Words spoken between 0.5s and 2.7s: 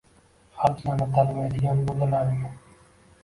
Hali bizlarni tanimaydigan bo`ldilaringmi